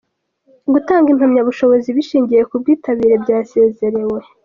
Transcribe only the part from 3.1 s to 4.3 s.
byasezerewe.